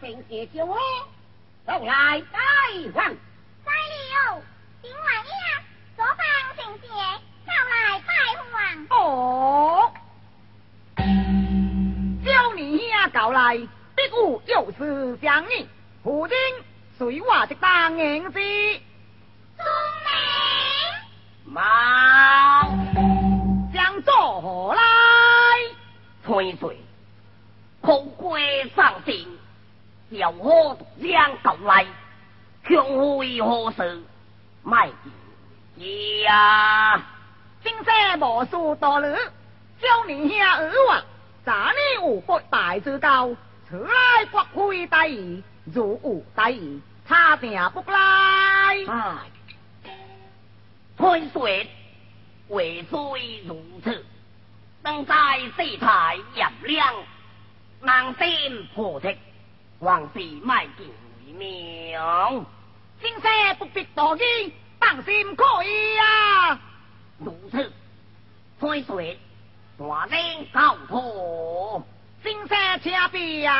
[0.00, 0.78] 定谢酒哦，
[1.66, 2.38] 都来拜
[2.94, 3.04] 访。
[3.64, 4.42] 在了，
[4.82, 5.32] 今晚夜
[5.94, 6.16] 所访
[6.56, 6.88] 情节，
[7.46, 8.10] 都来拜
[8.50, 8.54] 访。
[8.98, 9.92] 哦，
[12.24, 15.68] 叫你兄搞来，必有有事相议，
[16.02, 16.36] 父亲
[16.96, 18.80] 随我即当应是。
[19.58, 19.66] 中
[21.44, 21.54] 明，忙
[23.74, 24.82] 将做何来？
[26.24, 26.80] 吹水，
[27.82, 29.14] 空归上阵，
[30.10, 31.86] 小伙将搞来，
[32.68, 34.02] 向会何事？
[34.64, 34.90] 卖
[36.24, 37.00] 呀！
[37.62, 38.50] 今生无事
[38.80, 39.14] 多虑，
[39.80, 41.02] 叫你兄儿话，
[41.44, 43.30] 咱你有不败之高，
[43.68, 47.96] 此来国会大义，如无大义，他定不来。
[48.88, 49.18] 唉，
[50.98, 51.70] 吹水
[52.48, 54.04] 为虽如此，
[54.82, 55.14] 当在
[55.56, 56.94] 世态炎凉，
[57.80, 59.16] 难先破斥，
[59.80, 60.86] 还是卖见
[61.26, 62.44] 为妙。
[63.00, 66.60] 今生不必多言，放心可以啊。
[67.18, 67.72] 如此，
[68.60, 69.18] 吹水
[69.78, 71.82] 大人交托。
[72.22, 73.50] 今生请便。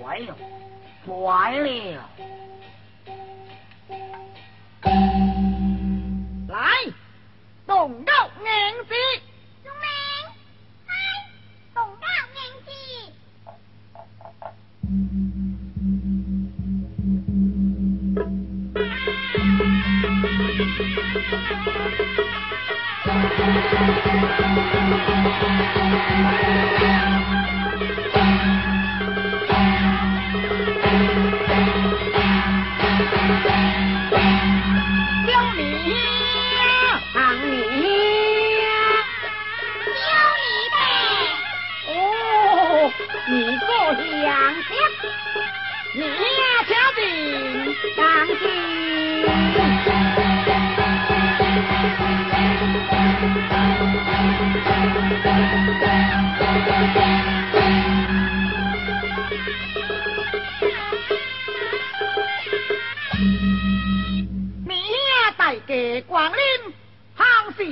[0.00, 0.36] 坏了，
[1.04, 2.08] 坏了！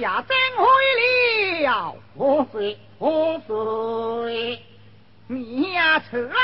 [0.00, 1.94] 行事啊，真会了。
[2.16, 4.62] 何水何水，
[5.26, 6.34] 你呀，出来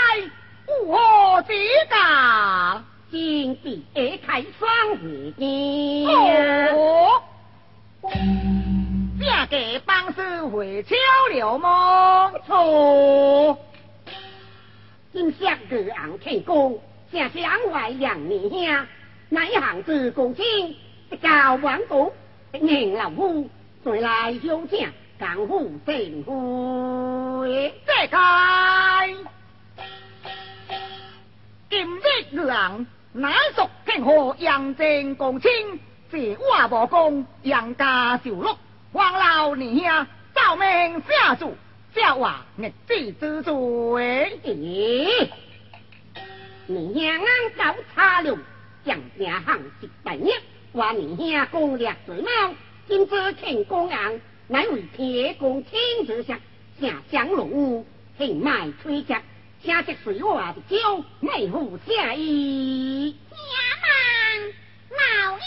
[0.69, 1.55] 有何指
[1.91, 2.83] 教？
[3.11, 4.69] 今必下开双
[5.03, 5.47] 月见。
[6.75, 7.23] 哦，
[9.49, 10.95] 这个帮师会巧
[11.31, 12.33] 了么？
[12.47, 13.59] 错，
[15.13, 16.79] 今向日昂天公，
[17.11, 18.87] 正向外扬年兄，
[19.31, 20.77] 乃行之公卿，
[21.11, 22.13] 一教王公，
[22.61, 23.49] 迎老夫，
[23.85, 27.75] 再来休请，港府盛会。
[27.87, 29.15] 这该
[31.69, 31.87] 今
[32.31, 35.51] 日人乃属天河杨正公卿，
[36.11, 38.57] 是我无功，杨家受禄，
[38.93, 41.57] 黄老二兄造命下主，
[41.95, 43.53] 笑话逆子之罪。
[44.45, 45.29] 咦，
[46.67, 48.39] 你兄俺搞差了，
[48.85, 50.35] 将正行十大业，
[50.77, 52.55] 我你兄攻略水猫，
[52.87, 56.39] 今朝请公昂，乃为铁公亲自下，
[56.79, 57.87] 下香龙屋，
[58.19, 59.23] 庆卖吹夹，
[59.63, 63.17] 请食水我的酒，美户下意。
[63.31, 63.37] 且
[63.81, 65.45] 慢，老爷。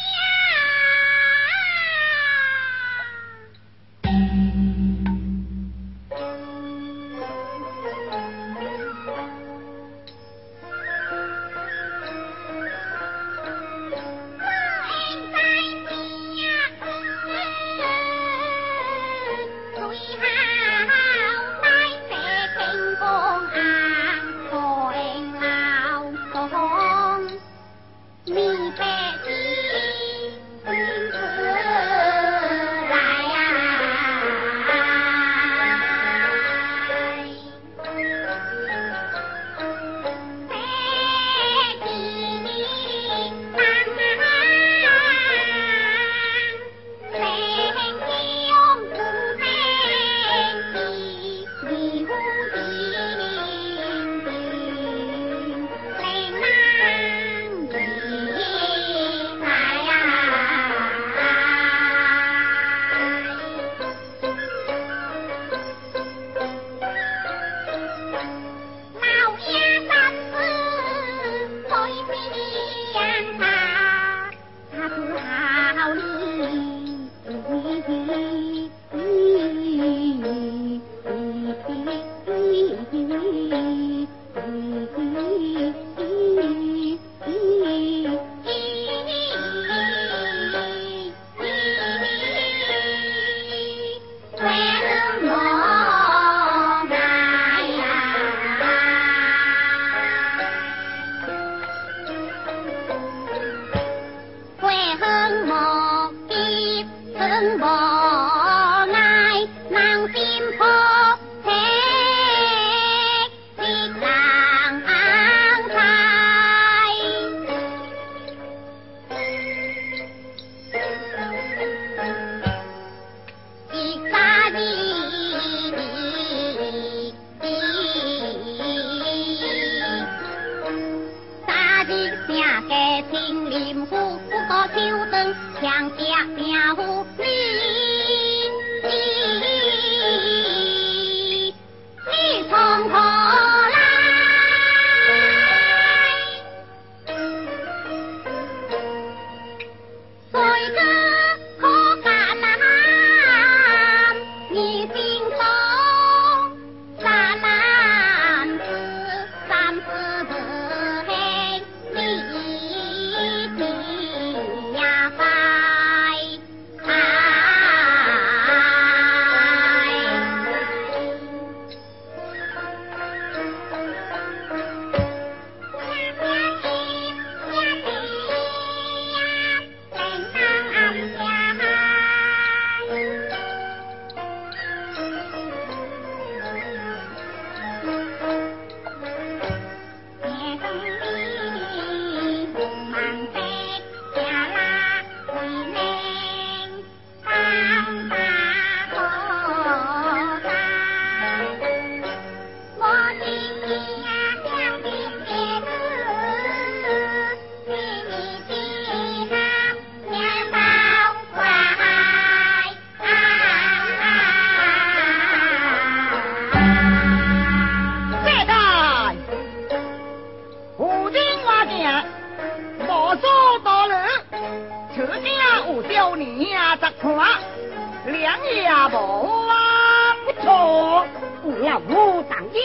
[231.92, 232.60] 我当家，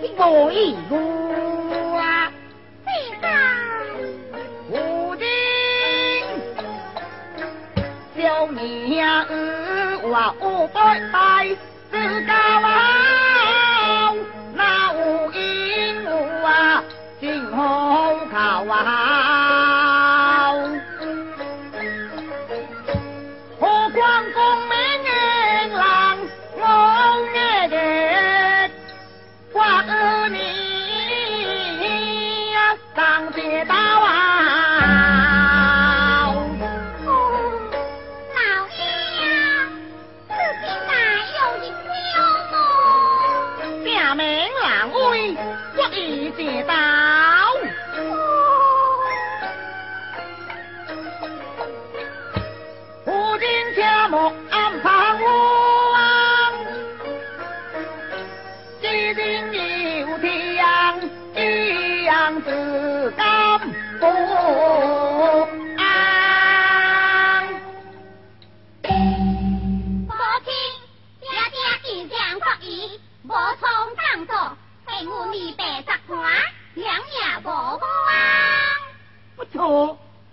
[0.00, 0.96] 你可以我
[1.98, 2.32] 啊，
[2.86, 2.88] 你
[3.20, 3.30] 当
[4.70, 5.24] 我的
[8.16, 9.26] 小娘
[10.02, 10.06] 我
[10.40, 11.14] 我拜拜，
[11.92, 14.16] 真高傲，
[14.54, 16.10] 那我因我
[16.46, 16.82] 啊，
[17.20, 17.24] 今
[17.54, 19.13] 后考啊。
[44.44, 45.34] 平安归，
[45.74, 47.33] 我已接到。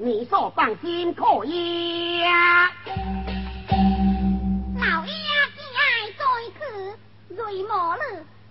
[0.03, 2.71] 你所放心可以呀、啊。
[4.79, 5.11] 老爷
[5.55, 6.23] 既爱在
[6.57, 6.59] 此，
[7.35, 8.03] 瑞母女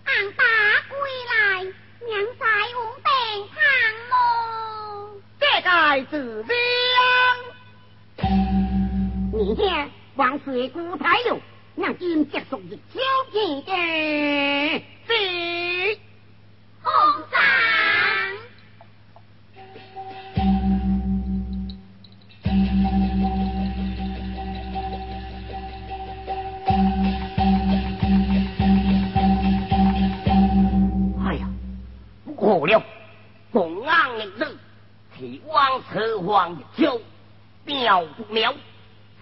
[0.05, 0.45] 昂打
[0.89, 0.95] 归
[1.27, 1.65] 来，
[2.07, 3.11] 娘在五病
[3.51, 3.59] 堂
[4.11, 4.13] 么？
[5.41, 6.55] 这该治病。
[9.33, 11.41] 你听，王水姑台有，
[11.75, 13.01] 那金结束一秋
[13.33, 13.73] 一的。
[35.81, 36.99] 此方一招，
[37.65, 38.53] 妙不妙，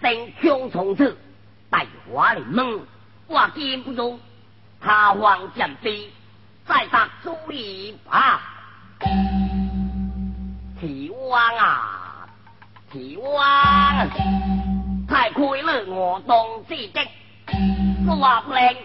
[0.01, 1.17] 声腔从此，
[1.69, 2.81] 带华的梦。
[3.27, 4.19] 我见不中，
[4.81, 6.09] 他方见飞，
[6.65, 8.41] 再杀足一吧，
[10.79, 12.27] 提王啊，
[12.91, 14.09] 提王，
[15.07, 15.85] 太亏了。
[15.85, 16.37] 我当
[16.67, 17.01] 至的，
[18.05, 18.77] 说话不灵，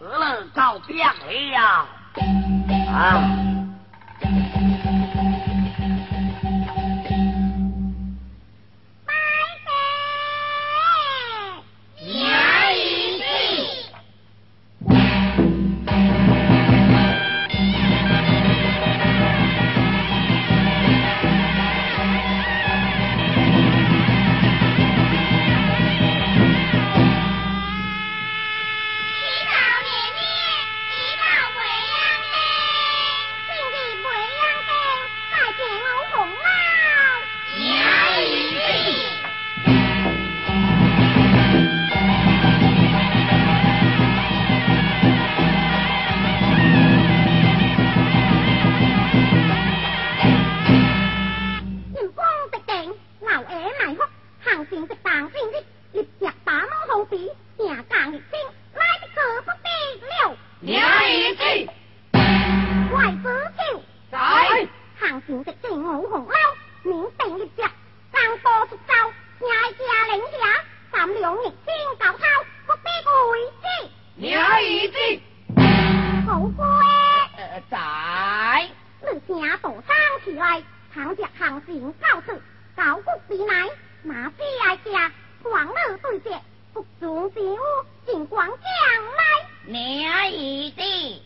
[0.00, 1.14] 呃，奏兵呀
[1.56, 1.86] 啊。
[2.88, 3.55] 啊。
[80.26, 80.60] 起来，
[80.92, 81.92] 行着行 rẽ hàng xịn,
[84.58, 84.90] 来吃，
[85.44, 86.88] 黄 thượng, cao khúc
[90.76, 91.20] tí.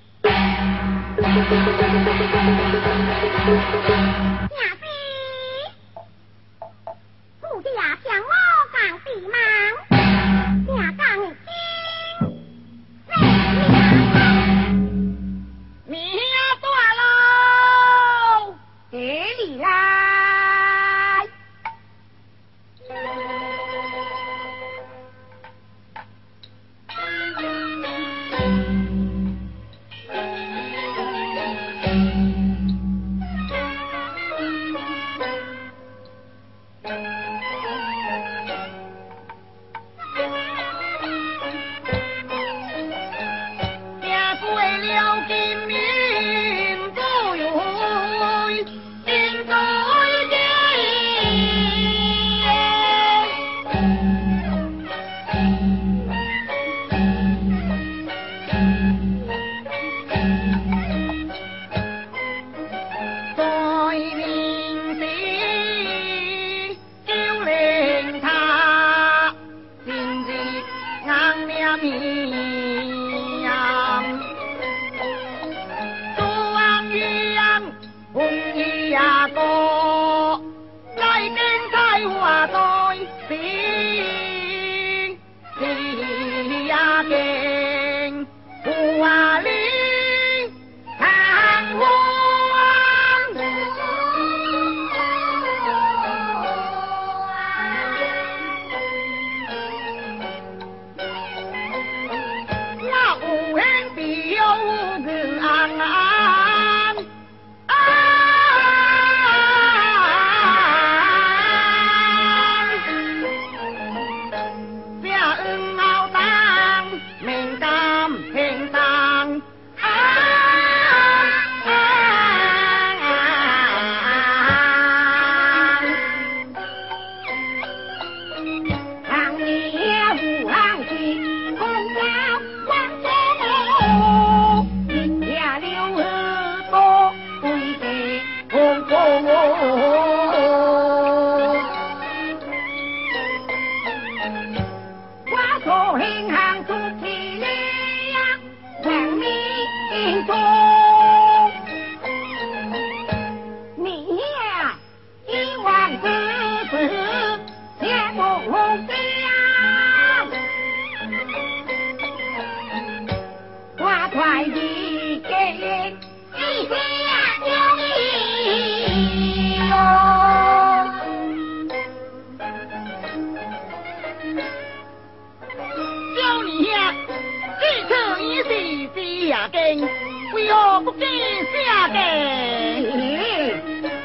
[179.71, 180.97] 为何不 ông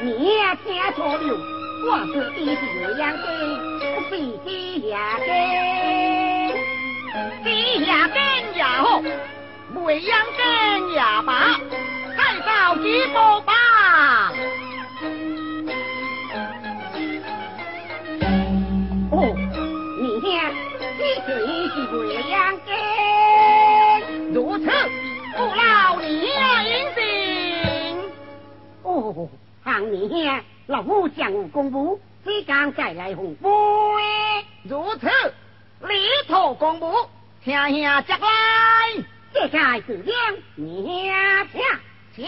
[0.02, 1.26] 你也写错了
[1.88, 2.98] 我是 kè, nghe cha cho
[12.94, 13.55] điều, hoàng thượng?
[30.08, 33.48] 兄，老夫将有公，即将再来红杯。
[34.64, 35.06] 如此，
[35.86, 35.94] 礼
[36.26, 36.92] 土公布，
[37.44, 38.28] 听兄接来。
[39.32, 40.14] 接下是两
[40.56, 40.64] 兄，
[41.52, 41.60] 请
[42.14, 42.24] 请。
[42.24, 42.26] 请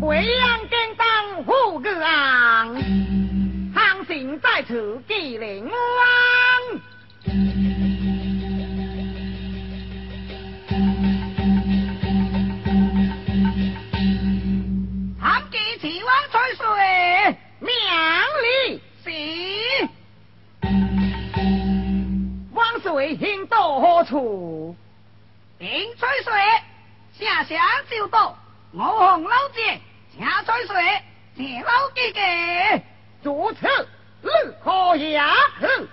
[0.00, 0.24] 为
[0.96, 2.74] 当护个昂，
[3.74, 5.68] 行行在此记灵。
[23.16, 24.76] 天到何处？
[25.58, 26.32] 冰吹水，
[27.18, 27.56] 下下
[27.90, 28.36] 就到。
[28.72, 29.80] 我红老姐，
[30.18, 31.02] 下吹水，
[31.36, 32.82] 谢老姐姐。
[33.22, 33.66] 主持，
[34.20, 34.30] 如
[34.62, 35.18] 何也？
[35.18, 35.88] 哼，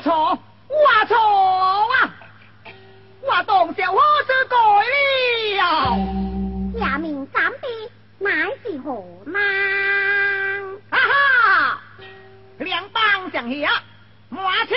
[0.00, 0.38] 错，
[0.68, 2.14] 我错啊！
[3.22, 4.56] 我当小何子改
[5.56, 5.62] 了？
[6.78, 7.66] 下面三弟
[8.18, 8.30] 乃
[8.62, 9.34] 是何人？
[10.90, 11.80] 哈哈，
[12.58, 13.82] 两帮上啊，
[14.28, 14.74] 马超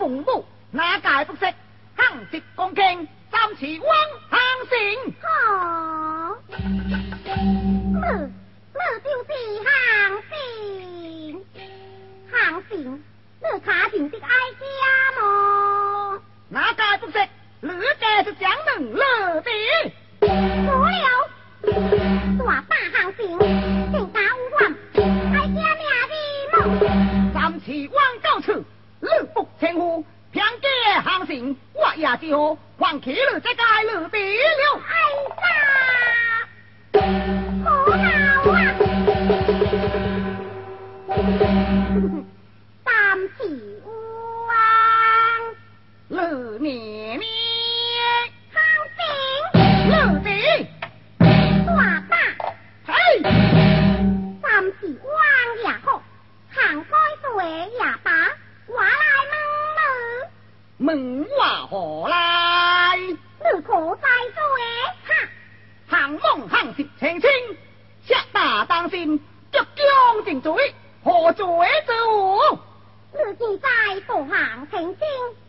[0.00, 1.44] 蒙古，哪解不识？
[1.96, 3.96] 行直公平，三尺汪
[4.30, 5.14] 行行。
[5.22, 5.28] 好，
[7.94, 8.06] 我
[8.72, 9.30] 我就是。
[13.64, 14.28] 茶亭的哀
[14.60, 14.64] 家
[15.20, 16.20] 么？
[16.50, 17.28] 那该不是二
[17.98, 19.50] 这是江门乐的？
[20.20, 20.26] 不
[20.84, 21.08] 了，
[22.44, 23.38] 大大行情，
[23.90, 24.60] 正把我换
[25.32, 26.14] 哀家娘的
[26.52, 26.86] 么？
[27.32, 28.46] 暂时往高处，
[29.00, 30.68] 乐不称呼，平街
[31.02, 34.80] 行情，我也就放弃了这该乐的了。
[34.86, 34.92] 哎
[36.92, 37.02] 家！
[37.64, 37.90] 好好
[38.52, 38.54] 啊！
[66.72, 67.20] Thịt hành
[70.24, 70.72] 定罪
[71.04, 71.46] 何罪
[73.62, 75.43] sẽ tỏa tang.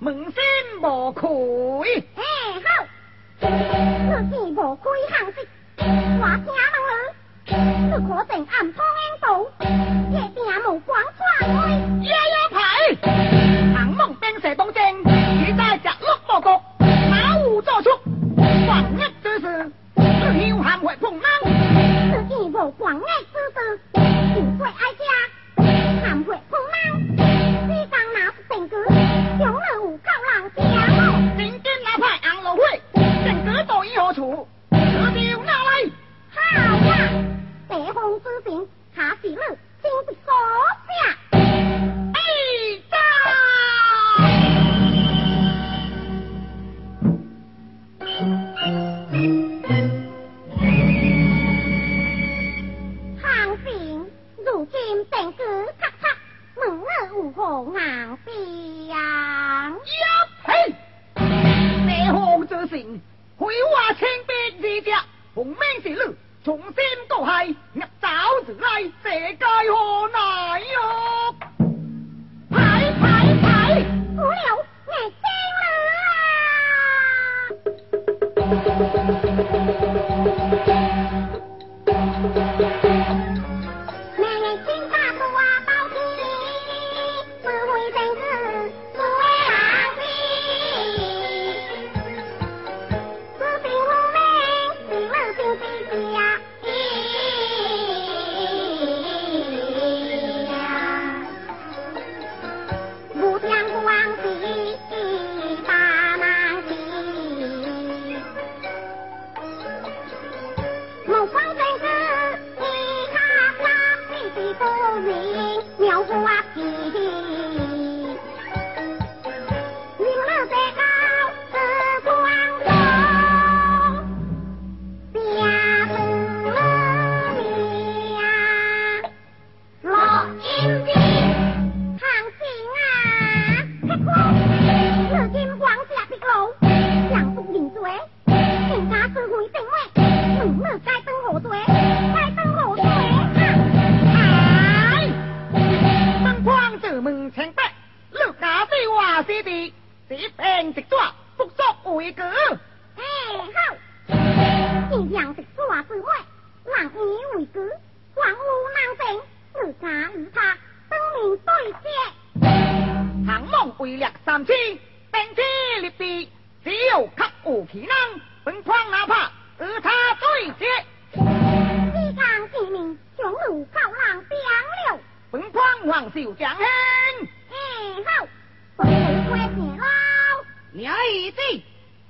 [0.00, 0.32] 问心
[0.82, 2.22] 无愧哎
[2.64, 2.86] 好，
[3.40, 5.20] 门 bồ khùi hè
[6.20, 6.44] hao,
[9.10, 9.59] cực kỳ.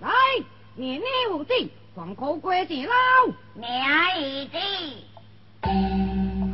[0.00, 0.10] 来，
[0.74, 1.70] 年年 nhìn thấy 有之？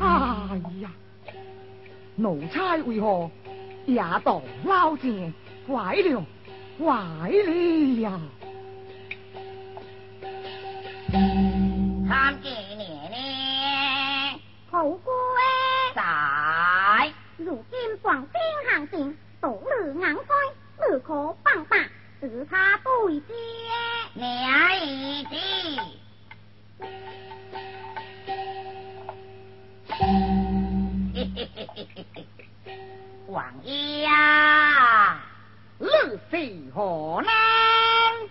[0.00, 0.90] 哎呀，
[2.16, 3.30] 奴差为何
[3.86, 5.32] 也当捞钱
[5.68, 6.24] 坏了，
[6.78, 8.20] 坏了呀！
[12.08, 12.82] 参见 chị
[15.94, 17.12] lau.
[17.38, 17.74] 如今
[18.90, 19.14] chị!
[19.40, 20.20] Ai 绿眼开
[20.78, 21.88] Nụ chai
[22.28, 23.22] 是他不接，
[24.14, 24.24] 你，
[24.82, 25.36] 已经。
[33.28, 35.20] 王爷啊，
[35.78, 35.86] 你
[36.30, 37.30] 是何人？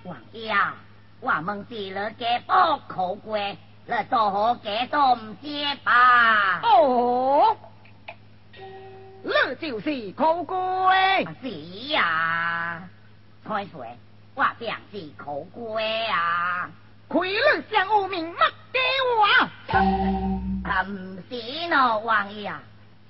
[0.04, 0.76] 王爷啊，
[1.22, 2.54] 我们是，你嘅不
[2.94, 6.60] 好怪，你做好嘅都唔接吧？
[6.64, 7.56] 哦，
[9.24, 9.32] 你
[9.62, 11.50] 就是好怪，是
[11.88, 12.90] 呀。
[13.48, 13.88] 开水，
[14.34, 15.80] 我便是苦瓜
[16.12, 16.70] 啊！
[17.08, 18.38] 开了上无名，莫
[18.72, 18.82] 丢
[19.20, 19.24] 我
[20.68, 20.82] 啊！
[20.82, 21.36] 唔是
[21.70, 22.60] 喏，王爷啊，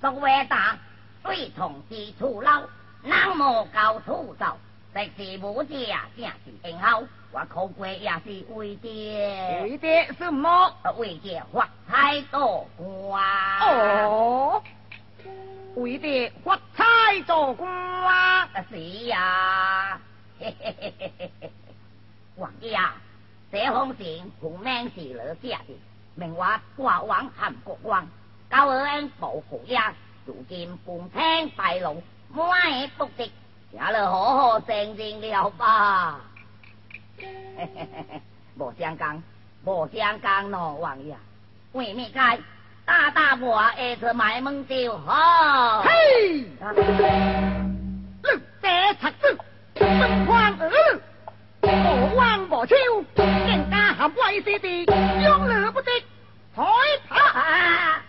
[0.01, 0.19] 俗，
[1.23, 2.63] 水从低处捞，
[3.01, 4.57] 人无高处走，
[4.93, 7.01] 这是武者啊，正是英豪。
[7.31, 10.73] 我苦瓜也是为的，为的什么？
[10.97, 13.23] 为的发财做官。
[13.61, 14.61] 哦，
[15.75, 16.83] 为的发财
[17.25, 18.49] 做官。
[18.69, 19.99] 是呀、啊。
[22.37, 22.95] 王爷啊，
[23.51, 25.79] 这封信孔明是老写的，
[26.15, 28.07] 明话国王韩国王，
[28.49, 29.93] 高二恩保护呀，
[30.25, 33.31] 如今半天败龙，莫爱不敌，
[33.71, 36.19] 也了好好承认了吧。
[38.57, 39.23] 无相干，
[39.63, 41.15] 无相干咯，王爷，
[41.71, 42.39] 为咩解？
[42.85, 45.81] 大大我儿子买梦酒，吼！
[45.81, 46.45] 嘿，
[48.21, 49.37] 六爹七叔。
[49.87, 50.99] 门框儿，
[51.61, 52.75] 莫忘莫超，
[53.15, 54.85] 人家喊威死的，
[55.23, 55.91] 用了不得，
[56.55, 56.63] 害
[57.07, 57.39] 怕。
[57.39, 58.01] 啊